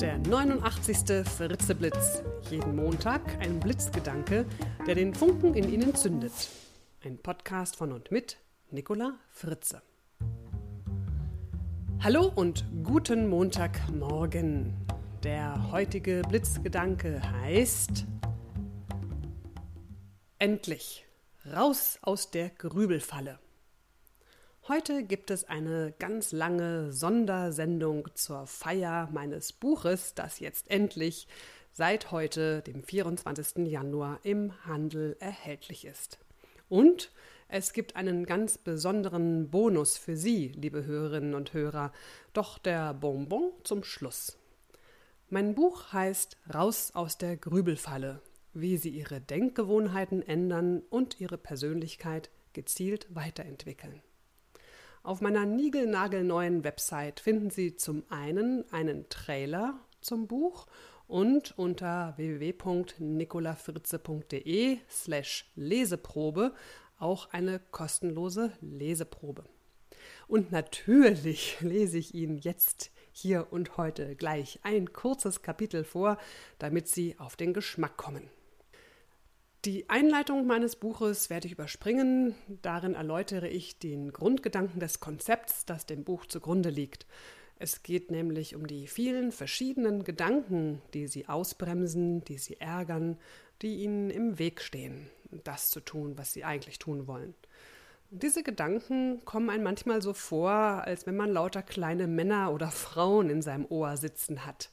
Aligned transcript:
Der 0.00 0.18
89. 0.18 1.26
Fritzeblitz. 1.26 2.22
Jeden 2.50 2.76
Montag 2.76 3.22
ein 3.40 3.58
Blitzgedanke, 3.58 4.44
der 4.86 4.94
den 4.94 5.14
Funken 5.14 5.54
in 5.54 5.72
Ihnen 5.72 5.94
zündet. 5.94 6.50
Ein 7.02 7.16
Podcast 7.16 7.76
von 7.76 7.92
und 7.92 8.10
mit 8.10 8.36
Nicola 8.70 9.14
Fritze. 9.30 9.80
Hallo 12.02 12.30
und 12.34 12.66
guten 12.84 13.26
Montagmorgen. 13.26 14.74
Der 15.22 15.72
heutige 15.72 16.20
Blitzgedanke 16.28 17.22
heißt 17.40 18.04
Endlich 20.38 21.06
raus 21.54 21.98
aus 22.02 22.30
der 22.30 22.50
Grübelfalle. 22.50 23.38
Heute 24.68 25.04
gibt 25.04 25.30
es 25.30 25.44
eine 25.44 25.94
ganz 26.00 26.32
lange 26.32 26.92
Sondersendung 26.92 28.08
zur 28.14 28.48
Feier 28.48 29.08
meines 29.12 29.52
Buches, 29.52 30.14
das 30.14 30.40
jetzt 30.40 30.68
endlich 30.72 31.28
seit 31.70 32.10
heute, 32.10 32.62
dem 32.62 32.82
24. 32.82 33.68
Januar, 33.68 34.18
im 34.24 34.66
Handel 34.66 35.16
erhältlich 35.20 35.84
ist. 35.84 36.18
Und 36.68 37.12
es 37.46 37.74
gibt 37.74 37.94
einen 37.94 38.26
ganz 38.26 38.58
besonderen 38.58 39.50
Bonus 39.50 39.98
für 39.98 40.16
Sie, 40.16 40.48
liebe 40.48 40.84
Hörerinnen 40.84 41.34
und 41.36 41.52
Hörer, 41.52 41.92
doch 42.32 42.58
der 42.58 42.92
Bonbon 42.92 43.52
zum 43.62 43.84
Schluss. 43.84 44.36
Mein 45.30 45.54
Buch 45.54 45.92
heißt 45.92 46.38
Raus 46.52 46.90
aus 46.92 47.18
der 47.18 47.36
Grübelfalle, 47.36 48.20
wie 48.52 48.78
Sie 48.78 48.90
Ihre 48.90 49.20
Denkgewohnheiten 49.20 50.26
ändern 50.26 50.82
und 50.90 51.20
Ihre 51.20 51.38
Persönlichkeit 51.38 52.30
gezielt 52.52 53.06
weiterentwickeln. 53.14 54.02
Auf 55.06 55.20
meiner 55.20 55.46
niegelnagelneuen 55.46 56.64
Website 56.64 57.20
finden 57.20 57.50
Sie 57.50 57.76
zum 57.76 58.02
einen 58.08 58.64
einen 58.72 59.08
Trailer 59.08 59.78
zum 60.00 60.26
Buch 60.26 60.66
und 61.06 61.56
unter 61.56 62.14
www.nicolafritze.de 62.16 64.78
slash 64.90 65.48
Leseprobe 65.54 66.52
auch 66.98 67.30
eine 67.30 67.60
kostenlose 67.70 68.50
Leseprobe. 68.60 69.44
Und 70.26 70.50
natürlich 70.50 71.58
lese 71.60 71.98
ich 71.98 72.12
Ihnen 72.12 72.38
jetzt 72.38 72.90
hier 73.12 73.52
und 73.52 73.76
heute 73.76 74.16
gleich 74.16 74.58
ein 74.64 74.92
kurzes 74.92 75.40
Kapitel 75.40 75.84
vor, 75.84 76.18
damit 76.58 76.88
Sie 76.88 77.16
auf 77.20 77.36
den 77.36 77.54
Geschmack 77.54 77.96
kommen. 77.96 78.28
Die 79.66 79.90
Einleitung 79.90 80.46
meines 80.46 80.76
Buches 80.76 81.28
werde 81.28 81.48
ich 81.48 81.52
überspringen. 81.52 82.36
Darin 82.62 82.94
erläutere 82.94 83.48
ich 83.48 83.80
den 83.80 84.12
Grundgedanken 84.12 84.78
des 84.78 85.00
Konzepts, 85.00 85.64
das 85.64 85.86
dem 85.86 86.04
Buch 86.04 86.24
zugrunde 86.24 86.70
liegt. 86.70 87.04
Es 87.58 87.82
geht 87.82 88.12
nämlich 88.12 88.54
um 88.54 88.68
die 88.68 88.86
vielen 88.86 89.32
verschiedenen 89.32 90.04
Gedanken, 90.04 90.80
die 90.94 91.08
Sie 91.08 91.26
ausbremsen, 91.26 92.24
die 92.26 92.38
Sie 92.38 92.60
ärgern, 92.60 93.18
die 93.60 93.78
Ihnen 93.82 94.08
im 94.08 94.38
Weg 94.38 94.60
stehen, 94.60 95.10
das 95.42 95.68
zu 95.70 95.80
tun, 95.80 96.16
was 96.16 96.32
Sie 96.32 96.44
eigentlich 96.44 96.78
tun 96.78 97.08
wollen. 97.08 97.34
Diese 98.10 98.44
Gedanken 98.44 99.24
kommen 99.24 99.50
einem 99.50 99.64
manchmal 99.64 100.00
so 100.00 100.12
vor, 100.12 100.52
als 100.52 101.08
wenn 101.08 101.16
man 101.16 101.32
lauter 101.32 101.64
kleine 101.64 102.06
Männer 102.06 102.52
oder 102.52 102.70
Frauen 102.70 103.30
in 103.30 103.42
seinem 103.42 103.66
Ohr 103.68 103.96
sitzen 103.96 104.46
hat. 104.46 104.70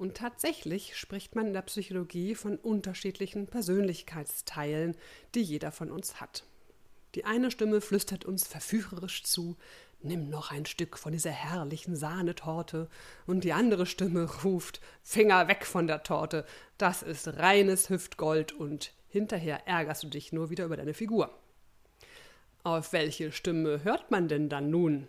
Und 0.00 0.16
tatsächlich 0.16 0.96
spricht 0.96 1.36
man 1.36 1.48
in 1.48 1.52
der 1.52 1.60
Psychologie 1.60 2.34
von 2.34 2.56
unterschiedlichen 2.56 3.46
Persönlichkeitsteilen, 3.48 4.96
die 5.34 5.42
jeder 5.42 5.72
von 5.72 5.90
uns 5.90 6.22
hat. 6.22 6.44
Die 7.14 7.26
eine 7.26 7.50
Stimme 7.50 7.82
flüstert 7.82 8.24
uns 8.24 8.46
verführerisch 8.46 9.24
zu, 9.24 9.58
nimm 10.00 10.30
noch 10.30 10.52
ein 10.52 10.64
Stück 10.64 10.96
von 10.96 11.12
dieser 11.12 11.32
herrlichen 11.32 11.96
Sahnetorte, 11.96 12.88
und 13.26 13.44
die 13.44 13.52
andere 13.52 13.84
Stimme 13.84 14.26
ruft, 14.42 14.80
Finger 15.02 15.48
weg 15.48 15.66
von 15.66 15.86
der 15.86 16.02
Torte, 16.02 16.46
das 16.78 17.02
ist 17.02 17.36
reines 17.36 17.90
Hüftgold, 17.90 18.52
und 18.52 18.94
hinterher 19.06 19.68
ärgerst 19.68 20.02
du 20.04 20.08
dich 20.08 20.32
nur 20.32 20.48
wieder 20.48 20.64
über 20.64 20.78
deine 20.78 20.94
Figur. 20.94 21.38
Auf 22.62 22.94
welche 22.94 23.32
Stimme 23.32 23.84
hört 23.84 24.10
man 24.10 24.28
denn 24.28 24.48
dann 24.48 24.70
nun? 24.70 25.08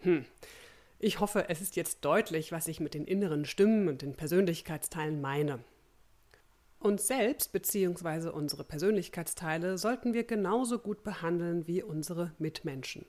Hm, 0.00 0.24
ich 0.98 1.20
hoffe, 1.20 1.48
es 1.48 1.60
ist 1.60 1.76
jetzt 1.76 2.04
deutlich, 2.04 2.52
was 2.52 2.68
ich 2.68 2.80
mit 2.80 2.94
den 2.94 3.04
inneren 3.04 3.44
Stimmen 3.44 3.88
und 3.88 4.02
den 4.02 4.14
Persönlichkeitsteilen 4.14 5.20
meine. 5.20 5.60
Uns 6.78 7.06
selbst 7.06 7.52
bzw. 7.52 8.28
unsere 8.28 8.62
Persönlichkeitsteile 8.62 9.78
sollten 9.78 10.12
wir 10.12 10.24
genauso 10.24 10.78
gut 10.78 11.02
behandeln 11.02 11.66
wie 11.66 11.82
unsere 11.82 12.32
Mitmenschen. 12.38 13.06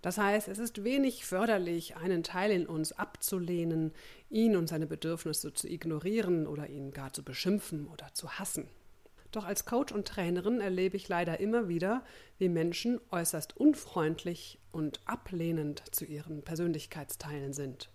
Das 0.00 0.18
heißt, 0.18 0.48
es 0.48 0.58
ist 0.58 0.82
wenig 0.82 1.24
förderlich, 1.24 1.96
einen 1.96 2.24
Teil 2.24 2.50
in 2.50 2.66
uns 2.66 2.92
abzulehnen, 2.92 3.92
ihn 4.30 4.56
und 4.56 4.66
seine 4.66 4.86
Bedürfnisse 4.86 5.52
zu 5.52 5.68
ignorieren 5.68 6.46
oder 6.46 6.68
ihn 6.68 6.90
gar 6.90 7.12
zu 7.12 7.22
beschimpfen 7.22 7.86
oder 7.86 8.12
zu 8.12 8.38
hassen. 8.38 8.66
Doch 9.32 9.46
als 9.46 9.64
Coach 9.64 9.92
und 9.92 10.06
Trainerin 10.06 10.60
erlebe 10.60 10.96
ich 10.96 11.08
leider 11.08 11.40
immer 11.40 11.66
wieder, 11.66 12.04
wie 12.38 12.50
Menschen 12.50 13.00
äußerst 13.10 13.56
unfreundlich 13.56 14.58
und 14.70 15.00
ablehnend 15.06 15.82
zu 15.90 16.04
ihren 16.04 16.42
Persönlichkeitsteilen 16.42 17.54
sind. 17.54 17.90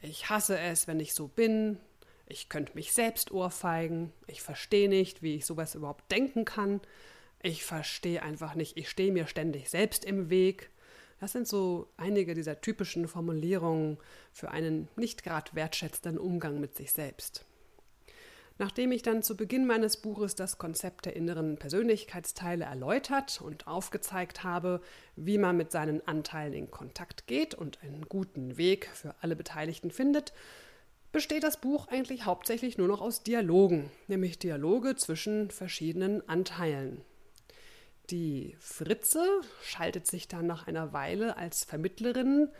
Ich 0.00 0.30
hasse 0.30 0.58
es, 0.58 0.88
wenn 0.88 1.00
ich 1.00 1.12
so 1.12 1.28
bin, 1.28 1.78
ich 2.26 2.48
könnte 2.48 2.74
mich 2.74 2.94
selbst 2.94 3.30
ohrfeigen, 3.30 4.12
ich 4.26 4.40
verstehe 4.40 4.88
nicht, 4.88 5.22
wie 5.22 5.34
ich 5.34 5.44
sowas 5.44 5.74
überhaupt 5.74 6.10
denken 6.10 6.46
kann, 6.46 6.80
ich 7.42 7.62
verstehe 7.62 8.22
einfach 8.22 8.54
nicht, 8.54 8.78
ich 8.78 8.88
stehe 8.88 9.12
mir 9.12 9.26
ständig 9.26 9.68
selbst 9.68 10.06
im 10.06 10.30
Weg. 10.30 10.70
Das 11.20 11.32
sind 11.32 11.46
so 11.46 11.88
einige 11.98 12.32
dieser 12.32 12.62
typischen 12.62 13.06
Formulierungen 13.06 13.98
für 14.32 14.50
einen 14.50 14.88
nicht 14.96 15.22
gerade 15.22 15.54
wertschätzenden 15.54 16.18
Umgang 16.18 16.58
mit 16.58 16.74
sich 16.74 16.92
selbst. 16.92 17.44
Nachdem 18.56 18.92
ich 18.92 19.02
dann 19.02 19.24
zu 19.24 19.36
Beginn 19.36 19.66
meines 19.66 19.96
Buches 19.96 20.36
das 20.36 20.58
Konzept 20.58 21.06
der 21.06 21.16
inneren 21.16 21.56
Persönlichkeitsteile 21.56 22.64
erläutert 22.64 23.40
und 23.40 23.66
aufgezeigt 23.66 24.44
habe, 24.44 24.80
wie 25.16 25.38
man 25.38 25.56
mit 25.56 25.72
seinen 25.72 26.06
Anteilen 26.06 26.52
in 26.52 26.70
Kontakt 26.70 27.26
geht 27.26 27.54
und 27.54 27.82
einen 27.82 28.06
guten 28.08 28.56
Weg 28.56 28.88
für 28.94 29.16
alle 29.20 29.34
Beteiligten 29.34 29.90
findet, 29.90 30.32
besteht 31.10 31.42
das 31.42 31.60
Buch 31.60 31.88
eigentlich 31.88 32.26
hauptsächlich 32.26 32.78
nur 32.78 32.86
noch 32.86 33.00
aus 33.00 33.24
Dialogen, 33.24 33.90
nämlich 34.06 34.38
Dialoge 34.38 34.94
zwischen 34.94 35.50
verschiedenen 35.50 36.28
Anteilen. 36.28 37.00
Die 38.10 38.54
Fritze 38.60 39.24
schaltet 39.62 40.06
sich 40.06 40.28
dann 40.28 40.46
nach 40.46 40.68
einer 40.68 40.92
Weile 40.92 41.36
als 41.36 41.64
Vermittlerin 41.64 42.50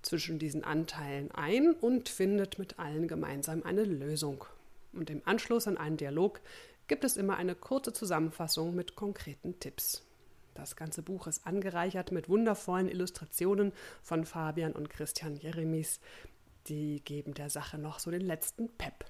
zwischen 0.00 0.38
diesen 0.38 0.64
Anteilen 0.64 1.30
ein 1.32 1.74
und 1.74 2.08
findet 2.08 2.58
mit 2.58 2.78
allen 2.78 3.06
gemeinsam 3.06 3.62
eine 3.64 3.84
Lösung 3.84 4.46
und 4.92 5.10
im 5.10 5.22
Anschluss 5.24 5.66
an 5.66 5.78
einen 5.78 5.96
Dialog 5.96 6.40
gibt 6.88 7.04
es 7.04 7.16
immer 7.16 7.36
eine 7.36 7.54
kurze 7.54 7.92
Zusammenfassung 7.92 8.74
mit 8.74 8.96
konkreten 8.96 9.58
Tipps. 9.60 10.04
Das 10.54 10.76
ganze 10.76 11.02
Buch 11.02 11.26
ist 11.26 11.46
angereichert 11.46 12.12
mit 12.12 12.28
wundervollen 12.28 12.88
Illustrationen 12.88 13.72
von 14.02 14.26
Fabian 14.26 14.72
und 14.72 14.90
Christian 14.90 15.36
Jeremies. 15.36 16.00
Die 16.66 17.00
geben 17.04 17.34
der 17.34 17.50
Sache 17.50 17.78
noch 17.78 17.98
so 17.98 18.10
den 18.10 18.20
letzten 18.20 18.68
Pep. 18.68 19.06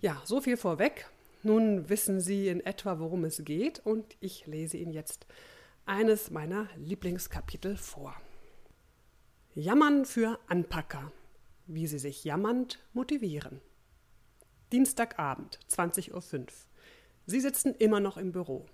Ja, 0.00 0.20
so 0.24 0.40
viel 0.40 0.56
vorweg. 0.56 1.08
Nun 1.42 1.88
wissen 1.88 2.20
Sie 2.20 2.48
in 2.48 2.60
etwa, 2.60 2.98
worum 2.98 3.24
es 3.24 3.44
geht, 3.44 3.78
und 3.86 4.16
ich 4.20 4.46
lese 4.46 4.76
Ihnen 4.76 4.92
jetzt 4.92 5.26
eines 5.84 6.30
meiner 6.30 6.68
Lieblingskapitel 6.76 7.76
vor. 7.76 8.14
Jammern 9.54 10.04
für 10.04 10.38
Anpacker. 10.48 11.12
Wie 11.66 11.86
Sie 11.86 11.98
sich 11.98 12.24
jammernd 12.24 12.80
motivieren. 12.92 13.60
Dienstagabend, 14.76 15.58
20.05 15.70 16.12
Uhr. 16.12 16.46
Sie 17.24 17.40
sitzen 17.40 17.74
immer 17.76 17.98
noch 17.98 18.18
im 18.18 18.32
Büro. 18.32 18.66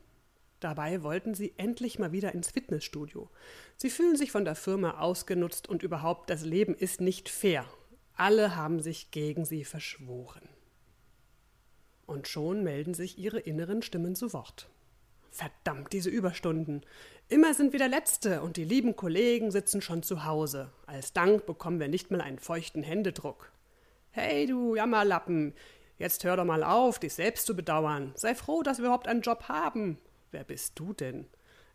Dabei 0.59 1.05
wollten 1.05 1.33
Sie 1.33 1.55
endlich 1.59 2.01
mal 2.01 2.11
wieder 2.11 2.35
ins 2.35 2.51
Fitnessstudio. 2.51 3.31
Sie 3.77 3.89
fühlen 3.89 4.17
sich 4.17 4.33
von 4.33 4.45
der 4.45 4.57
Firma 4.57 4.99
ausgenutzt 4.99 5.69
und 5.69 5.85
überhaupt, 5.85 6.29
das 6.29 6.45
Leben 6.45 6.75
ist 6.75 7.01
nicht 7.01 7.29
fair. 7.29 7.65
Alle 8.17 8.57
haben 8.57 8.81
sich 8.81 9.13
gegen 9.13 9.45
Sie 9.45 9.63
verschworen. 9.63 10.49
Und 12.05 12.27
schon 12.27 12.65
melden 12.65 12.95
sich 12.95 13.17
Ihre 13.17 13.39
inneren 13.39 13.81
Stimmen 13.81 14.17
zu 14.17 14.33
Wort. 14.33 14.69
Verdammt, 15.31 15.93
diese 15.93 16.11
Überstunden. 16.11 16.85
Immer 17.29 17.55
sind 17.55 17.71
wir 17.73 17.79
der 17.79 17.87
Letzte 17.87 18.43
und 18.43 18.57
die 18.57 18.65
lieben 18.65 18.97
Kollegen 18.97 19.53
sitzen 19.53 19.81
schon 19.81 20.03
zu 20.03 20.25
Hause. 20.25 20.73
Als 20.85 21.13
Dank 21.13 21.47
bekommen 21.47 21.79
wir 21.79 21.87
nicht 21.87 22.11
mal 22.11 22.21
einen 22.21 22.41
feuchten 22.41 22.83
Händedruck. 22.83 23.53
Hey, 24.11 24.47
du 24.47 24.75
Jammerlappen, 24.75 25.55
Jetzt 26.03 26.25
hör 26.25 26.37
doch 26.37 26.45
mal 26.45 26.65
auf, 26.65 26.99
dich 26.99 27.15
selbst 27.15 27.47
zu 27.47 27.55
bedauern. 27.55 28.11
Sei 28.17 28.35
froh, 28.35 28.65
dass 28.65 28.79
wir 28.79 28.87
überhaupt 28.87 29.07
einen 29.07 29.21
Job 29.21 29.45
haben. 29.47 29.99
Wer 30.33 30.43
bist 30.43 30.77
du 30.77 30.93
denn? 30.93 31.27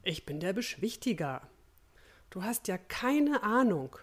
Ich 0.03 0.25
bin 0.25 0.41
der 0.41 0.51
Beschwichtiger. 0.51 1.43
Du 2.29 2.43
hast 2.43 2.67
ja 2.67 2.77
keine 2.77 3.43
Ahnung. 3.43 3.95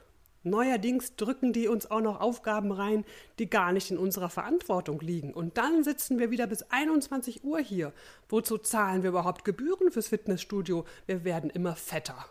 Neuerdings 0.43 1.17
drücken 1.17 1.53
die 1.53 1.69
uns 1.69 1.91
auch 1.91 2.01
noch 2.01 2.23
Aufgaben 2.23 2.73
rein, 2.73 3.05
die 3.39 3.51
gar 3.51 3.73
nicht 3.73 3.91
in 3.91 3.99
unserer 3.99 4.31
Verantwortung 4.31 4.99
liegen. 5.01 5.35
Und 5.35 5.59
dann 5.59 5.85
sitzen 5.85 6.19
wir 6.19 6.31
wieder 6.31 6.47
bis 6.47 6.63
21 6.71 7.45
Uhr 7.45 7.59
hier. 7.59 7.93
Wozu 8.31 8.57
zahlen 8.57 9.03
wir 9.03 9.11
überhaupt 9.11 9.45
Gebühren 9.45 9.93
fürs 9.93 10.09
Fitnessstudio? 10.09 10.87
Wir 11.05 11.25
werden 11.25 11.51
immer 11.51 11.77
fetter. 11.77 12.25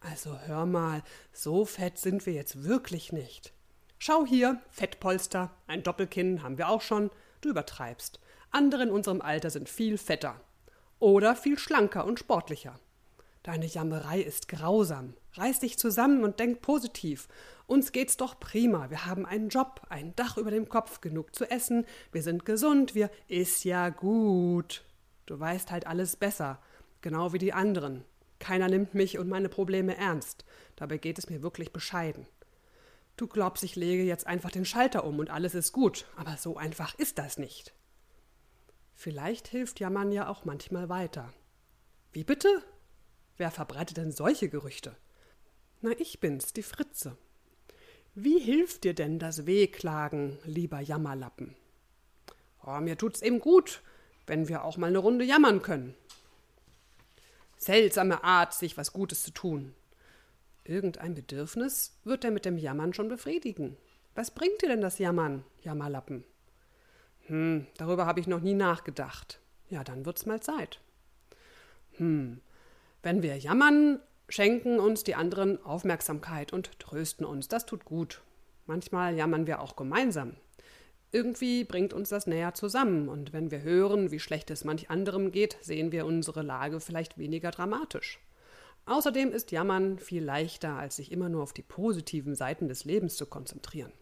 Also 0.00 0.38
hör 0.40 0.66
mal, 0.66 1.02
so 1.32 1.64
fett 1.64 1.96
sind 1.96 2.26
wir 2.26 2.34
jetzt 2.34 2.64
wirklich 2.64 3.12
nicht. 3.14 3.54
Schau 3.98 4.26
hier, 4.26 4.60
Fettpolster, 4.68 5.50
ein 5.66 5.82
Doppelkinn 5.82 6.42
haben 6.42 6.58
wir 6.58 6.68
auch 6.68 6.82
schon, 6.82 7.10
du 7.40 7.50
übertreibst. 7.50 8.20
Andere 8.50 8.82
in 8.82 8.90
unserem 8.90 9.20
Alter 9.20 9.50
sind 9.50 9.68
viel 9.68 9.98
fetter. 9.98 10.40
Oder 10.98 11.36
viel 11.36 11.58
schlanker 11.58 12.04
und 12.04 12.18
sportlicher. 12.18 12.78
Deine 13.42 13.66
Jammerei 13.66 14.20
ist 14.20 14.48
grausam. 14.48 15.14
Reiß 15.32 15.60
dich 15.60 15.78
zusammen 15.78 16.24
und 16.24 16.40
denk 16.40 16.60
positiv. 16.60 17.28
Uns 17.66 17.92
geht's 17.92 18.16
doch 18.16 18.38
prima. 18.38 18.90
Wir 18.90 19.06
haben 19.06 19.24
einen 19.24 19.48
Job, 19.48 19.80
ein 19.88 20.14
Dach 20.16 20.36
über 20.36 20.50
dem 20.50 20.68
Kopf, 20.68 21.00
genug 21.00 21.34
zu 21.34 21.50
essen. 21.50 21.86
Wir 22.12 22.22
sind 22.22 22.44
gesund. 22.44 22.94
Wir 22.94 23.10
ist 23.28 23.64
ja 23.64 23.88
gut. 23.88 24.84
Du 25.24 25.40
weißt 25.40 25.70
halt 25.70 25.86
alles 25.86 26.16
besser. 26.16 26.60
Genau 27.00 27.32
wie 27.32 27.38
die 27.38 27.54
anderen. 27.54 28.04
Keiner 28.40 28.68
nimmt 28.68 28.94
mich 28.94 29.18
und 29.18 29.28
meine 29.28 29.48
Probleme 29.48 29.96
ernst. 29.96 30.44
Dabei 30.76 30.98
geht 30.98 31.18
es 31.18 31.30
mir 31.30 31.42
wirklich 31.42 31.72
bescheiden. 31.72 32.26
Du 33.20 33.26
glaubst, 33.26 33.62
ich 33.64 33.76
lege 33.76 34.02
jetzt 34.02 34.26
einfach 34.26 34.50
den 34.50 34.64
Schalter 34.64 35.04
um 35.04 35.18
und 35.18 35.28
alles 35.28 35.54
ist 35.54 35.72
gut. 35.72 36.06
Aber 36.16 36.38
so 36.38 36.56
einfach 36.56 36.94
ist 36.94 37.18
das 37.18 37.36
nicht. 37.36 37.74
Vielleicht 38.94 39.46
hilft 39.46 39.78
Jammern 39.78 40.10
ja 40.10 40.26
auch 40.26 40.46
manchmal 40.46 40.88
weiter. 40.88 41.30
Wie 42.12 42.24
bitte? 42.24 42.48
Wer 43.36 43.50
verbreitet 43.50 43.98
denn 43.98 44.10
solche 44.10 44.48
Gerüchte? 44.48 44.96
Na, 45.82 45.90
ich 45.98 46.20
bin's, 46.20 46.54
die 46.54 46.62
Fritze. 46.62 47.18
Wie 48.14 48.38
hilft 48.38 48.84
dir 48.84 48.94
denn 48.94 49.18
das 49.18 49.44
Wehklagen, 49.44 50.38
lieber 50.46 50.80
Jammerlappen? 50.80 51.54
Oh, 52.64 52.80
mir 52.80 52.96
tut's 52.96 53.20
eben 53.20 53.40
gut, 53.40 53.82
wenn 54.26 54.48
wir 54.48 54.64
auch 54.64 54.78
mal 54.78 54.86
eine 54.86 54.98
Runde 54.98 55.26
jammern 55.26 55.60
können. 55.60 55.94
Seltsame 57.58 58.24
Art, 58.24 58.54
sich 58.54 58.78
was 58.78 58.94
Gutes 58.94 59.22
zu 59.22 59.30
tun. 59.30 59.74
Irgendein 60.70 61.14
Bedürfnis 61.14 61.98
wird 62.04 62.24
er 62.24 62.30
mit 62.30 62.44
dem 62.44 62.56
Jammern 62.56 62.94
schon 62.94 63.08
befriedigen. 63.08 63.76
Was 64.14 64.30
bringt 64.30 64.62
dir 64.62 64.68
denn 64.68 64.80
das 64.80 65.00
Jammern, 65.00 65.42
Jammerlappen? 65.62 66.22
Hm, 67.26 67.66
darüber 67.76 68.06
habe 68.06 68.20
ich 68.20 68.28
noch 68.28 68.38
nie 68.38 68.54
nachgedacht. 68.54 69.40
Ja, 69.68 69.82
dann 69.82 70.06
wird's 70.06 70.26
mal 70.26 70.38
Zeit. 70.38 70.78
Hm, 71.96 72.40
wenn 73.02 73.20
wir 73.20 73.36
jammern, 73.36 73.98
schenken 74.28 74.78
uns 74.78 75.02
die 75.02 75.16
anderen 75.16 75.60
Aufmerksamkeit 75.64 76.52
und 76.52 76.78
trösten 76.78 77.26
uns. 77.26 77.48
Das 77.48 77.66
tut 77.66 77.84
gut. 77.84 78.22
Manchmal 78.66 79.16
jammern 79.16 79.48
wir 79.48 79.62
auch 79.62 79.74
gemeinsam. 79.74 80.36
Irgendwie 81.10 81.64
bringt 81.64 81.92
uns 81.92 82.10
das 82.10 82.28
näher 82.28 82.54
zusammen, 82.54 83.08
und 83.08 83.32
wenn 83.32 83.50
wir 83.50 83.62
hören, 83.62 84.12
wie 84.12 84.20
schlecht 84.20 84.52
es 84.52 84.62
manch 84.62 84.88
anderem 84.88 85.32
geht, 85.32 85.58
sehen 85.62 85.90
wir 85.90 86.06
unsere 86.06 86.42
Lage 86.42 86.78
vielleicht 86.78 87.18
weniger 87.18 87.50
dramatisch. 87.50 88.20
Außerdem 88.90 89.30
ist 89.30 89.52
Jammern 89.52 90.00
viel 90.00 90.24
leichter, 90.24 90.74
als 90.74 90.96
sich 90.96 91.12
immer 91.12 91.28
nur 91.28 91.44
auf 91.44 91.52
die 91.52 91.62
positiven 91.62 92.34
Seiten 92.34 92.66
des 92.66 92.84
Lebens 92.84 93.14
zu 93.14 93.24
konzentrieren. 93.24 93.92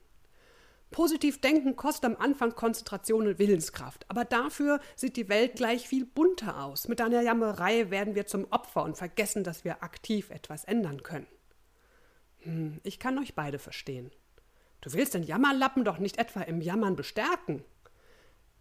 Positiv 0.91 1.43
denken 1.43 1.77
kostet 1.77 2.07
am 2.07 2.17
Anfang 2.17 2.55
Konzentration 2.55 3.27
und 3.27 3.39
Willenskraft, 3.39 4.07
aber 4.09 4.25
dafür 4.25 4.81
sieht 4.97 5.19
die 5.19 5.29
Welt 5.29 5.57
gleich 5.57 5.87
viel 5.87 6.07
bunter 6.07 6.65
aus. 6.65 6.89
Mit 6.89 7.03
einer 7.03 7.21
Jammerei 7.21 7.91
werden 7.91 8.15
wir 8.15 8.27
zum 8.27 8.47
Opfer 8.51 8.83
und 8.83 8.97
vergessen, 8.97 9.45
dass 9.45 9.63
wir 9.63 9.83
aktiv 9.83 10.31
etwas 10.31 10.65
ändern 10.65 11.03
können. 11.03 11.27
Hm, 12.39 12.81
ich 12.83 12.99
kann 12.99 13.19
euch 13.19 13.35
beide 13.35 13.59
verstehen. 13.59 14.11
Du 14.81 14.95
willst 14.95 15.13
den 15.13 15.23
Jammerlappen 15.23 15.85
doch 15.85 15.99
nicht 15.99 16.17
etwa 16.17 16.41
im 16.41 16.63
Jammern 16.63 16.97
bestärken. 16.97 17.63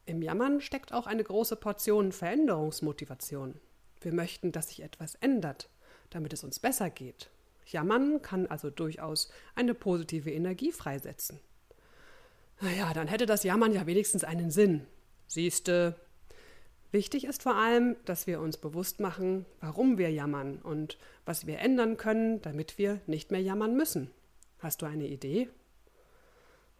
Im 0.05 0.21
Jammern 0.21 0.59
steckt 0.59 0.91
auch 0.91 1.07
eine 1.07 1.23
große 1.23 1.55
Portion 1.55 2.11
Veränderungsmotivation. 2.11 3.61
Wir 4.01 4.11
möchten, 4.11 4.51
dass 4.51 4.67
sich 4.67 4.83
etwas 4.83 5.15
ändert, 5.15 5.69
damit 6.09 6.33
es 6.33 6.43
uns 6.43 6.59
besser 6.59 6.89
geht. 6.89 7.29
Jammern 7.65 8.21
kann 8.21 8.47
also 8.47 8.69
durchaus 8.69 9.31
eine 9.55 9.73
positive 9.73 10.31
Energie 10.31 10.71
freisetzen. 10.71 11.39
Naja, 12.61 12.93
dann 12.93 13.07
hätte 13.07 13.25
das 13.25 13.43
Jammern 13.43 13.71
ja 13.71 13.85
wenigstens 13.85 14.23
einen 14.23 14.51
Sinn. 14.51 14.87
Siehste. 15.27 15.95
Wichtig 16.91 17.25
ist 17.25 17.43
vor 17.43 17.55
allem, 17.55 17.97
dass 18.05 18.27
wir 18.27 18.39
uns 18.39 18.57
bewusst 18.57 18.99
machen, 18.99 19.45
warum 19.59 19.97
wir 19.97 20.09
jammern 20.09 20.59
und 20.59 20.97
was 21.25 21.45
wir 21.45 21.59
ändern 21.59 21.97
können, 21.97 22.41
damit 22.41 22.77
wir 22.77 23.01
nicht 23.05 23.29
mehr 23.29 23.41
jammern 23.41 23.75
müssen. 23.75 24.09
Hast 24.59 24.81
du 24.81 24.85
eine 24.85 25.05
Idee? 25.05 25.49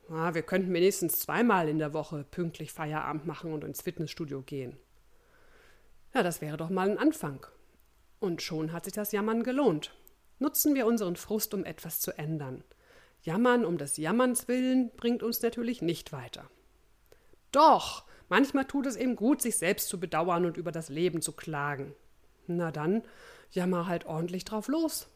Ah, 0.09 0.33
wir 0.33 0.41
könnten 0.41 0.73
wenigstens 0.73 1.19
zweimal 1.19 1.67
in 1.67 1.79
der 1.79 1.93
Woche 1.93 2.23
pünktlich 2.23 2.71
Feierabend 2.71 3.27
machen 3.27 3.51
und 3.51 3.65
ins 3.65 3.81
Fitnessstudio 3.81 4.41
gehen. 4.41 4.77
Ja, 6.13 6.23
das 6.23 6.39
wäre 6.39 6.55
doch 6.55 6.69
mal 6.69 6.89
ein 6.89 6.97
Anfang. 6.97 7.45
Und 8.19 8.41
schon 8.41 8.71
hat 8.71 8.85
sich 8.85 8.93
das 8.93 9.11
Jammern 9.11 9.43
gelohnt. 9.43 9.93
Nutzen 10.39 10.75
wir 10.75 10.85
unseren 10.85 11.15
Frust, 11.15 11.53
um 11.53 11.65
etwas 11.65 11.99
zu 11.99 12.17
ändern. 12.17 12.63
Jammern 13.21 13.65
um 13.65 13.77
des 13.77 13.97
Jammerns 13.97 14.47
willen 14.47 14.91
bringt 14.95 15.23
uns 15.23 15.41
natürlich 15.41 15.81
nicht 15.81 16.11
weiter. 16.11 16.49
Doch, 17.51 18.05
manchmal 18.29 18.65
tut 18.65 18.85
es 18.85 18.95
eben 18.95 19.15
gut, 19.15 19.41
sich 19.41 19.57
selbst 19.57 19.89
zu 19.89 19.99
bedauern 19.99 20.45
und 20.45 20.57
über 20.57 20.71
das 20.71 20.89
Leben 20.89 21.21
zu 21.21 21.31
klagen. 21.31 21.93
Na 22.45 22.71
dann, 22.71 23.03
jammer 23.51 23.87
halt 23.87 24.05
ordentlich 24.05 24.45
drauf 24.45 24.67
los. 24.67 25.07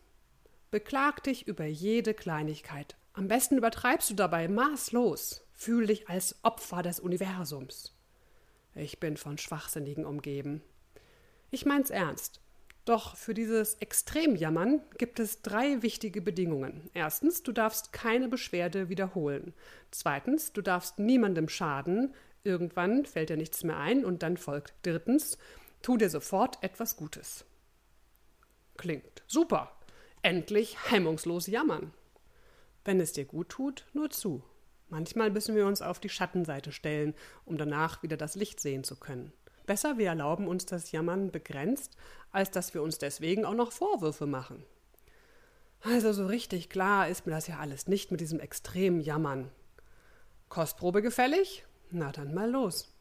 Beklag 0.71 1.23
dich 1.23 1.47
über 1.47 1.65
jede 1.65 2.13
Kleinigkeit. 2.13 2.95
Am 3.13 3.27
besten 3.27 3.57
übertreibst 3.57 4.09
du 4.09 4.13
dabei 4.13 4.47
maßlos. 4.47 5.45
Fühl 5.53 5.87
dich 5.87 6.09
als 6.09 6.37
Opfer 6.43 6.81
des 6.81 6.99
Universums. 6.99 7.95
Ich 8.73 8.99
bin 8.99 9.17
von 9.17 9.37
Schwachsinnigen 9.37 10.05
umgeben. 10.05 10.61
Ich 11.49 11.65
mein's 11.65 11.89
ernst. 11.89 12.39
Doch 12.85 13.15
für 13.15 13.35
dieses 13.35 13.75
Extremjammern 13.75 14.81
gibt 14.97 15.19
es 15.19 15.43
drei 15.43 15.83
wichtige 15.83 16.21
Bedingungen. 16.21 16.89
Erstens, 16.93 17.43
du 17.43 17.51
darfst 17.51 17.93
keine 17.93 18.27
Beschwerde 18.27 18.89
wiederholen. 18.89 19.53
Zweitens, 19.91 20.51
du 20.51 20.61
darfst 20.61 20.97
niemandem 20.97 21.47
schaden. 21.47 22.13
Irgendwann 22.43 23.05
fällt 23.05 23.29
dir 23.29 23.37
nichts 23.37 23.63
mehr 23.63 23.77
ein 23.77 24.03
und 24.03 24.23
dann 24.23 24.35
folgt 24.35 24.73
drittens, 24.81 25.37
tu 25.83 25.97
dir 25.97 26.09
sofort 26.09 26.57
etwas 26.63 26.95
Gutes. 26.95 27.45
Klingt 28.77 29.21
super. 29.27 29.71
Endlich 30.23 30.75
hemmungslos 30.89 31.45
jammern. 31.45 31.93
Wenn 32.83 32.99
es 32.99 33.13
dir 33.13 33.25
gut 33.25 33.49
tut, 33.49 33.85
nur 33.93 34.09
zu. 34.09 34.43
Manchmal 34.89 35.29
müssen 35.29 35.55
wir 35.55 35.67
uns 35.67 35.83
auf 35.83 35.99
die 35.99 36.09
Schattenseite 36.09 36.71
stellen, 36.71 37.13
um 37.45 37.57
danach 37.57 38.01
wieder 38.01 38.17
das 38.17 38.35
Licht 38.35 38.59
sehen 38.59 38.83
zu 38.83 38.95
können. 38.95 39.31
Besser, 39.65 39.97
wir 39.97 40.07
erlauben 40.07 40.47
uns 40.47 40.65
das 40.65 40.91
Jammern 40.91 41.31
begrenzt, 41.31 41.95
als 42.31 42.51
dass 42.51 42.73
wir 42.73 42.81
uns 42.81 42.97
deswegen 42.97 43.45
auch 43.45 43.53
noch 43.53 43.71
Vorwürfe 43.71 44.25
machen. 44.25 44.63
Also 45.81 46.13
so 46.13 46.27
richtig 46.27 46.69
klar 46.69 47.07
ist 47.07 47.25
mir 47.25 47.33
das 47.33 47.47
ja 47.47 47.57
alles 47.57 47.87
nicht 47.87 48.11
mit 48.11 48.21
diesem 48.21 48.39
extremen 48.39 49.01
Jammern. 49.01 49.49
Kostprobe 50.49 51.01
gefällig? 51.01 51.65
Na 51.89 52.11
dann 52.11 52.33
mal 52.33 52.49
los. 52.49 52.93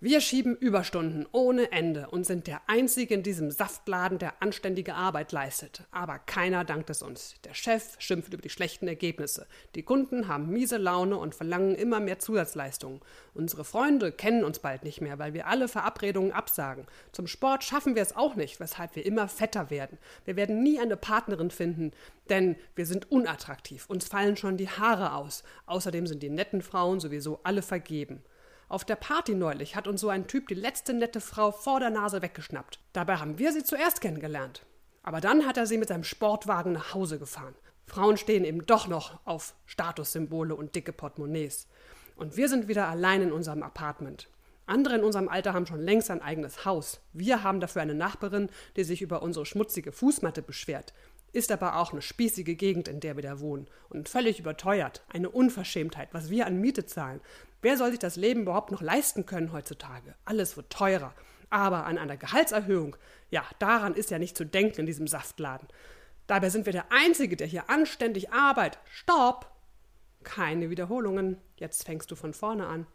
Wir 0.00 0.20
schieben 0.20 0.54
Überstunden 0.54 1.26
ohne 1.32 1.72
Ende 1.72 2.06
und 2.08 2.24
sind 2.24 2.46
der 2.46 2.60
Einzige 2.68 3.14
in 3.14 3.24
diesem 3.24 3.50
Saftladen, 3.50 4.20
der 4.20 4.40
anständige 4.40 4.94
Arbeit 4.94 5.32
leistet. 5.32 5.82
Aber 5.90 6.20
keiner 6.20 6.64
dankt 6.64 6.88
es 6.88 7.02
uns. 7.02 7.34
Der 7.42 7.52
Chef 7.52 7.96
schimpft 7.98 8.32
über 8.32 8.40
die 8.40 8.48
schlechten 8.48 8.86
Ergebnisse. 8.86 9.48
Die 9.74 9.82
Kunden 9.82 10.28
haben 10.28 10.50
miese 10.50 10.76
Laune 10.76 11.16
und 11.16 11.34
verlangen 11.34 11.74
immer 11.74 11.98
mehr 11.98 12.20
Zusatzleistungen. 12.20 13.00
Unsere 13.34 13.64
Freunde 13.64 14.12
kennen 14.12 14.44
uns 14.44 14.60
bald 14.60 14.84
nicht 14.84 15.00
mehr, 15.00 15.18
weil 15.18 15.34
wir 15.34 15.48
alle 15.48 15.66
Verabredungen 15.66 16.30
absagen. 16.30 16.86
Zum 17.10 17.26
Sport 17.26 17.64
schaffen 17.64 17.96
wir 17.96 18.02
es 18.02 18.14
auch 18.14 18.36
nicht, 18.36 18.60
weshalb 18.60 18.94
wir 18.94 19.04
immer 19.04 19.26
fetter 19.26 19.68
werden. 19.68 19.98
Wir 20.24 20.36
werden 20.36 20.62
nie 20.62 20.78
eine 20.78 20.96
Partnerin 20.96 21.50
finden, 21.50 21.90
denn 22.28 22.54
wir 22.76 22.86
sind 22.86 23.10
unattraktiv. 23.10 23.86
Uns 23.88 24.06
fallen 24.06 24.36
schon 24.36 24.58
die 24.58 24.70
Haare 24.70 25.14
aus. 25.14 25.42
Außerdem 25.66 26.06
sind 26.06 26.22
die 26.22 26.30
netten 26.30 26.62
Frauen 26.62 27.00
sowieso 27.00 27.40
alle 27.42 27.62
vergeben. 27.62 28.22
Auf 28.68 28.84
der 28.84 28.96
Party 28.96 29.34
neulich 29.34 29.76
hat 29.76 29.88
uns 29.88 30.02
so 30.02 30.10
ein 30.10 30.26
Typ 30.26 30.48
die 30.48 30.54
letzte 30.54 30.92
nette 30.92 31.22
Frau 31.22 31.52
vor 31.52 31.80
der 31.80 31.88
Nase 31.88 32.20
weggeschnappt. 32.20 32.78
Dabei 32.92 33.16
haben 33.16 33.38
wir 33.38 33.52
sie 33.52 33.64
zuerst 33.64 34.02
kennengelernt. 34.02 34.66
Aber 35.02 35.22
dann 35.22 35.46
hat 35.46 35.56
er 35.56 35.66
sie 35.66 35.78
mit 35.78 35.88
seinem 35.88 36.04
Sportwagen 36.04 36.72
nach 36.72 36.92
Hause 36.92 37.18
gefahren. 37.18 37.54
Frauen 37.86 38.18
stehen 38.18 38.44
eben 38.44 38.66
doch 38.66 38.86
noch 38.86 39.20
auf 39.24 39.54
Statussymbole 39.64 40.54
und 40.54 40.74
dicke 40.74 40.92
Portemonnaies. 40.92 41.66
Und 42.16 42.36
wir 42.36 42.50
sind 42.50 42.68
wieder 42.68 42.88
allein 42.88 43.22
in 43.22 43.32
unserem 43.32 43.62
Apartment. 43.62 44.28
Andere 44.66 44.96
in 44.96 45.04
unserem 45.04 45.30
Alter 45.30 45.54
haben 45.54 45.64
schon 45.64 45.80
längst 45.80 46.10
ein 46.10 46.20
eigenes 46.20 46.66
Haus. 46.66 47.00
Wir 47.14 47.42
haben 47.42 47.60
dafür 47.60 47.80
eine 47.80 47.94
Nachbarin, 47.94 48.50
die 48.76 48.84
sich 48.84 49.00
über 49.00 49.22
unsere 49.22 49.46
schmutzige 49.46 49.92
Fußmatte 49.92 50.42
beschwert. 50.42 50.92
Ist 51.32 51.52
aber 51.52 51.76
auch 51.76 51.92
eine 51.92 52.02
spießige 52.02 52.54
Gegend, 52.54 52.88
in 52.88 53.00
der 53.00 53.16
wir 53.16 53.22
da 53.22 53.40
wohnen. 53.40 53.68
Und 53.88 54.08
völlig 54.08 54.40
überteuert. 54.40 55.04
Eine 55.08 55.30
Unverschämtheit, 55.30 56.08
was 56.12 56.30
wir 56.30 56.46
an 56.46 56.60
Miete 56.60 56.86
zahlen. 56.86 57.20
Wer 57.60 57.76
soll 57.76 57.90
sich 57.90 57.98
das 57.98 58.16
Leben 58.16 58.42
überhaupt 58.42 58.70
noch 58.70 58.80
leisten 58.80 59.26
können 59.26 59.52
heutzutage? 59.52 60.14
Alles 60.24 60.56
wird 60.56 60.70
teurer. 60.70 61.14
Aber 61.50 61.86
an 61.86 61.98
einer 61.98 62.16
Gehaltserhöhung, 62.16 62.96
ja, 63.30 63.44
daran 63.58 63.94
ist 63.94 64.10
ja 64.10 64.18
nicht 64.18 64.36
zu 64.36 64.44
denken 64.44 64.80
in 64.80 64.86
diesem 64.86 65.06
Saftladen. 65.06 65.68
Dabei 66.26 66.50
sind 66.50 66.66
wir 66.66 66.72
der 66.72 66.92
Einzige, 66.92 67.36
der 67.36 67.46
hier 67.46 67.70
anständig 67.70 68.32
arbeitet. 68.32 68.80
Stopp! 68.84 69.50
Keine 70.24 70.68
Wiederholungen. 70.68 71.38
Jetzt 71.56 71.84
fängst 71.84 72.10
du 72.10 72.16
von 72.16 72.34
vorne 72.34 72.66
an. 72.66 72.86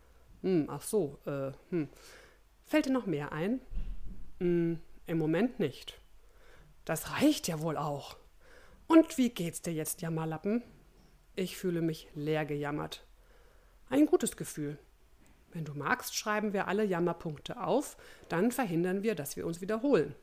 Hm, 0.41 0.67
ach 0.69 0.81
so, 0.81 1.19
äh, 1.25 1.51
hm. 1.69 1.89
Fällt 2.65 2.85
dir 2.85 2.91
noch 2.91 3.05
mehr 3.05 3.31
ein? 3.31 3.59
Hm, 4.39 4.79
im 5.07 5.17
Moment 5.17 5.59
nicht. 5.59 5.99
Das 6.85 7.11
reicht 7.11 7.47
ja 7.47 7.61
wohl 7.61 7.77
auch. 7.77 8.17
Und 8.87 9.17
wie 9.17 9.29
geht's 9.29 9.61
dir 9.61 9.73
jetzt, 9.73 10.01
Jammerlappen? 10.01 10.63
Ich 11.35 11.57
fühle 11.57 11.81
mich 11.81 12.07
leer 12.13 12.45
gejammert. 12.45 13.05
Ein 13.89 14.05
gutes 14.05 14.37
Gefühl. 14.37 14.77
Wenn 15.51 15.65
du 15.65 15.73
magst, 15.73 16.15
schreiben 16.15 16.53
wir 16.53 16.67
alle 16.67 16.83
Jammerpunkte 16.83 17.61
auf, 17.61 17.97
dann 18.29 18.51
verhindern 18.51 19.03
wir, 19.03 19.15
dass 19.15 19.35
wir 19.35 19.45
uns 19.45 19.61
wiederholen. 19.61 20.15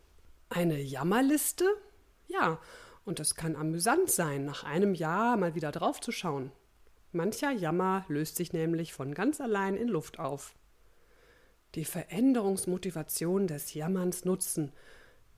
Eine 0.49 0.81
Jammerliste? 0.81 1.65
Ja, 2.27 2.61
und 3.05 3.21
es 3.21 3.35
kann 3.35 3.57
amüsant 3.57 4.11
sein, 4.11 4.45
nach 4.45 4.65
einem 4.65 4.95
Jahr 4.95 5.37
mal 5.37 5.55
wieder 5.55 5.73
draufzuschauen. 5.73 6.53
Mancher 7.13 7.51
Jammer 7.51 8.05
löst 8.09 8.37
sich 8.37 8.53
nämlich 8.53 8.93
von 8.93 9.15
ganz 9.15 9.41
allein 9.41 9.77
in 9.77 9.89
Luft 9.89 10.19
auf. 10.19 10.55
Die 11.75 11.85
Veränderungsmotivation 11.85 13.47
des 13.47 13.75
Jammerns 13.75 14.25
nutzen, 14.25 14.73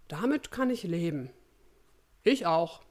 damit 0.08 0.50
kann 0.50 0.70
ich 0.70 0.82
leben. 0.82 1.30
Ich 2.22 2.46
auch. 2.46 2.82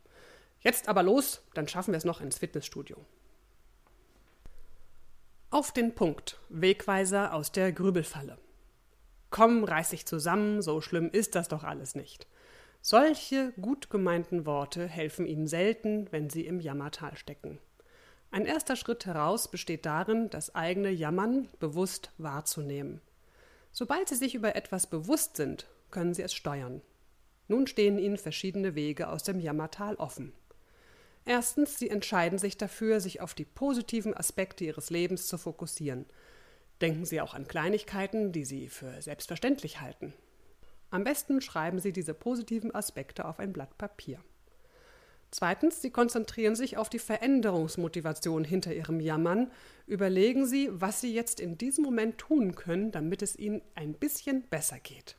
Jetzt 0.61 0.87
aber 0.87 1.03
los, 1.03 1.41
dann 1.53 1.67
schaffen 1.67 1.91
wir 1.91 1.97
es 1.97 2.05
noch 2.05 2.21
ins 2.21 2.37
Fitnessstudio. 2.37 2.97
Auf 5.49 5.71
den 5.71 5.93
Punkt. 5.93 6.39
Wegweiser 6.49 7.33
aus 7.33 7.51
der 7.51 7.71
Grübelfalle. 7.71 8.37
Komm, 9.31 9.63
reiß 9.63 9.89
dich 9.89 10.05
zusammen, 10.05 10.61
so 10.61 10.81
schlimm 10.81 11.09
ist 11.11 11.35
das 11.35 11.47
doch 11.47 11.63
alles 11.63 11.95
nicht. 11.95 12.27
Solche 12.81 13.51
gut 13.59 13.89
gemeinten 13.89 14.45
Worte 14.45 14.87
helfen 14.87 15.25
Ihnen 15.25 15.47
selten, 15.47 16.07
wenn 16.11 16.29
Sie 16.29 16.45
im 16.45 16.59
Jammertal 16.59 17.17
stecken. 17.17 17.59
Ein 18.31 18.45
erster 18.45 18.75
Schritt 18.75 19.05
heraus 19.05 19.51
besteht 19.51 19.85
darin, 19.85 20.29
das 20.29 20.55
eigene 20.55 20.89
Jammern 20.89 21.49
bewusst 21.59 22.11
wahrzunehmen. 22.17 23.01
Sobald 23.71 24.09
Sie 24.09 24.15
sich 24.15 24.35
über 24.35 24.55
etwas 24.55 24.87
bewusst 24.87 25.35
sind, 25.35 25.67
können 25.91 26.13
Sie 26.13 26.21
es 26.21 26.33
steuern. 26.33 26.81
Nun 27.47 27.67
stehen 27.67 27.99
Ihnen 27.99 28.17
verschiedene 28.17 28.75
Wege 28.75 29.09
aus 29.09 29.23
dem 29.23 29.39
Jammertal 29.39 29.95
offen. 29.95 30.33
Erstens, 31.25 31.77
Sie 31.77 31.89
entscheiden 31.89 32.39
sich 32.39 32.57
dafür, 32.57 32.99
sich 32.99 33.21
auf 33.21 33.33
die 33.33 33.45
positiven 33.45 34.15
Aspekte 34.15 34.63
Ihres 34.63 34.89
Lebens 34.89 35.27
zu 35.27 35.37
fokussieren. 35.37 36.05
Denken 36.81 37.05
Sie 37.05 37.21
auch 37.21 37.33
an 37.35 37.47
Kleinigkeiten, 37.47 38.31
die 38.31 38.45
Sie 38.45 38.69
für 38.69 39.01
selbstverständlich 39.01 39.81
halten. 39.81 40.13
Am 40.89 41.03
besten 41.03 41.39
schreiben 41.41 41.79
Sie 41.79 41.93
diese 41.93 42.13
positiven 42.13 42.73
Aspekte 42.73 43.25
auf 43.25 43.39
ein 43.39 43.53
Blatt 43.53 43.77
Papier. 43.77 44.19
Zweitens, 45.29 45.81
Sie 45.81 45.91
konzentrieren 45.91 46.55
sich 46.55 46.75
auf 46.75 46.89
die 46.89 46.99
Veränderungsmotivation 46.99 48.43
hinter 48.43 48.73
Ihrem 48.73 48.99
Jammern. 48.99 49.49
Überlegen 49.87 50.45
Sie, 50.45 50.69
was 50.71 50.99
Sie 50.99 51.13
jetzt 51.13 51.39
in 51.39 51.57
diesem 51.57 51.85
Moment 51.85 52.17
tun 52.17 52.55
können, 52.55 52.91
damit 52.91 53.21
es 53.21 53.37
Ihnen 53.37 53.61
ein 53.75 53.93
bisschen 53.93 54.41
besser 54.49 54.79
geht. 54.79 55.15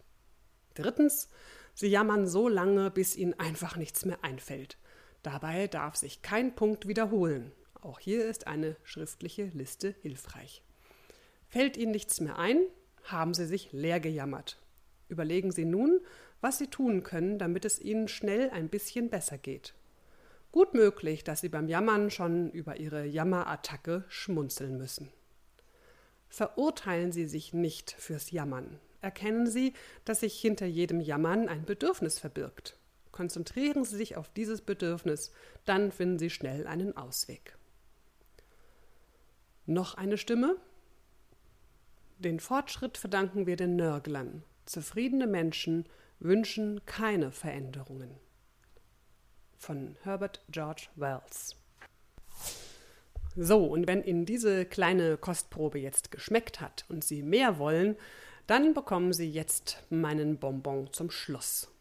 Drittens, 0.75 1.29
Sie 1.75 1.89
jammern 1.89 2.27
so 2.27 2.49
lange, 2.49 2.91
bis 2.91 3.17
Ihnen 3.17 3.39
einfach 3.39 3.77
nichts 3.77 4.05
mehr 4.05 4.23
einfällt. 4.23 4.77
Dabei 5.23 5.69
darf 5.69 5.97
sich 5.97 6.23
kein 6.23 6.55
Punkt 6.55 6.89
wiederholen. 6.89 7.53
Auch 7.81 7.99
hier 7.99 8.25
ist 8.27 8.47
eine 8.47 8.77
schriftliche 8.83 9.45
Liste 9.47 9.95
hilfreich. 10.03 10.63
Fällt 11.49 11.77
Ihnen 11.77 11.93
nichts 11.93 12.21
mehr 12.21 12.39
ein, 12.39 12.59
haben 13.05 13.35
Sie 13.35 13.47
sich 13.47 13.73
leer 13.73 14.01
gejammert. 14.01 14.59
Überlegen 15.09 15.53
Sie 15.53 15.65
nun, 15.65 16.01
was 16.41 16.59
Sie 16.59 16.69
tun 16.69 17.03
können, 17.03 17.39
damit 17.39 17.65
es 17.65 17.81
Ihnen 17.81 18.09
schnell 18.09 18.51
ein 18.51 18.69
bisschen 18.69 19.11
besser 19.11 19.39
geht. 19.39 19.75
Gut 20.51 20.75
möglich, 20.75 21.25
dass 21.25 21.41
Sie 21.41 21.49
beim 21.49 21.69
Jammern 21.69 22.11
schon 22.11 22.51
über 22.51 22.79
Ihre 22.79 23.05
Jammerattacke 23.05 24.05
schmunzeln 24.09 24.77
müssen. 24.77 25.11
Verurteilen 26.29 27.13
Sie 27.13 27.27
sich 27.27 27.53
nicht 27.53 27.93
fürs 27.93 28.31
Jammern. 28.31 28.79
Erkennen 29.01 29.47
Sie, 29.47 29.73
dass 30.05 30.21
sich 30.21 30.41
hinter 30.41 30.67
jedem 30.67 31.01
Jammern 31.01 31.49
ein 31.49 31.65
Bedürfnis 31.65 32.19
verbirgt. 32.19 32.77
Konzentrieren 33.13 33.85
Sie 33.85 33.97
sich 33.97 34.17
auf 34.17 34.31
dieses 34.31 34.63
Bedürfnis, 34.63 35.33
dann 35.67 35.93
finden 35.93 36.19
Sie 36.19 36.31
schnell 36.31 36.67
einen 36.67 36.97
Ausweg. 36.97 37.57
Noch 39.67 39.95
eine 39.95 40.17
Stimme? 40.17 40.57
Den 42.19 42.41
Fortschritt 42.41 42.97
verdanken 42.97 43.47
wir 43.47 43.57
den 43.57 43.77
Nörglern. 43.77 44.43
Zufriedene 44.65 45.27
Menschen 45.27 45.87
wünschen 46.21 46.85
keine 46.87 47.31
Veränderungen. 47.31 48.19
Von 49.59 49.97
Herbert 50.03 50.43
George 50.49 50.89
Wells. 50.97 51.57
So, 53.37 53.65
und 53.65 53.87
wenn 53.87 54.03
Ihnen 54.05 54.25
diese 54.25 54.65
kleine 54.65 55.17
Kostprobe 55.17 55.79
jetzt 55.79 56.11
geschmeckt 56.11 56.61
hat 56.61 56.85
und 56.89 57.05
Sie 57.05 57.23
mehr 57.23 57.59
wollen, 57.59 57.97
dann 58.47 58.75
bekommen 58.75 59.13
Sie 59.13 59.31
jetzt 59.31 59.83
meinen 59.91 60.39
Bonbon 60.39 60.93
zum 60.93 61.11
Schluss 61.11 61.72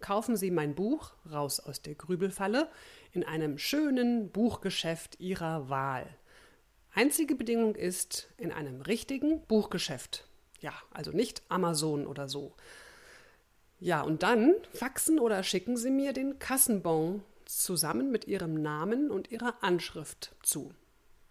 kaufen 0.00 0.36
Sie 0.36 0.50
mein 0.50 0.74
Buch 0.74 1.12
Raus 1.30 1.60
aus 1.60 1.82
der 1.82 1.94
Grübelfalle 1.94 2.68
in 3.12 3.24
einem 3.24 3.58
schönen 3.58 4.30
Buchgeschäft 4.30 5.20
Ihrer 5.20 5.68
Wahl. 5.68 6.06
Einzige 6.92 7.34
Bedingung 7.34 7.76
ist 7.76 8.28
in 8.36 8.52
einem 8.52 8.80
richtigen 8.82 9.42
Buchgeschäft. 9.46 10.26
Ja, 10.60 10.72
also 10.90 11.12
nicht 11.12 11.42
Amazon 11.48 12.06
oder 12.06 12.28
so. 12.28 12.54
Ja, 13.78 14.02
und 14.02 14.22
dann 14.22 14.54
faxen 14.74 15.18
oder 15.18 15.42
schicken 15.42 15.76
Sie 15.76 15.90
mir 15.90 16.12
den 16.12 16.38
Kassenbon 16.38 17.22
zusammen 17.46 18.10
mit 18.10 18.26
Ihrem 18.26 18.60
Namen 18.60 19.10
und 19.10 19.30
Ihrer 19.30 19.62
Anschrift 19.62 20.34
zu. 20.42 20.74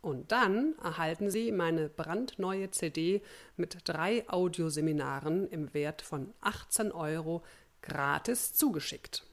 Und 0.02 0.32
dann 0.32 0.76
erhalten 0.82 1.30
Sie 1.30 1.52
meine 1.52 1.90
brandneue 1.90 2.72
CD 2.72 3.22
mit 3.58 3.78
drei 3.84 4.28
Audioseminaren 4.30 5.48
im 5.50 5.74
Wert 5.74 6.02
von 6.02 6.34
18 6.42 6.92
Euro 6.92 7.44
gratis 7.82 8.54
zugeschickt. 8.54 9.26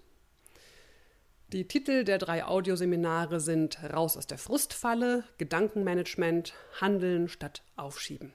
Die 1.52 1.68
Titel 1.68 2.02
der 2.02 2.18
drei 2.18 2.44
Audioseminare 2.44 3.38
sind 3.38 3.78
Raus 3.84 4.16
aus 4.16 4.26
der 4.26 4.38
Frustfalle, 4.38 5.22
Gedankenmanagement, 5.38 6.54
Handeln 6.80 7.28
statt 7.28 7.62
Aufschieben. 7.76 8.32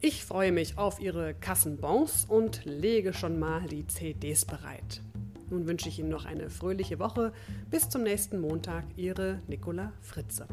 Ich 0.00 0.24
freue 0.24 0.52
mich 0.52 0.78
auf 0.78 1.00
Ihre 1.00 1.34
Kassenbons 1.34 2.24
und 2.24 2.64
lege 2.64 3.12
schon 3.12 3.38
mal 3.38 3.66
die 3.66 3.86
CDs 3.86 4.46
bereit. 4.46 5.02
Nun 5.50 5.68
wünsche 5.68 5.90
ich 5.90 5.98
Ihnen 5.98 6.08
noch 6.08 6.24
eine 6.24 6.48
fröhliche 6.48 6.98
Woche. 6.98 7.34
Bis 7.70 7.90
zum 7.90 8.02
nächsten 8.02 8.40
Montag, 8.40 8.86
Ihre 8.96 9.42
Nicola 9.46 9.92
Fritze. 10.00 10.48